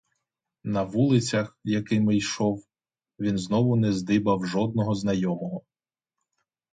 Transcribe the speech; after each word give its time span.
На 0.63 0.83
вулицях, 0.83 1.59
якими 1.63 2.15
йшов, 2.15 2.63
він 3.19 3.37
знову 3.37 3.75
не 3.75 3.93
здибав 3.93 4.45
жодного 4.45 4.95
знайомого. 4.95 5.61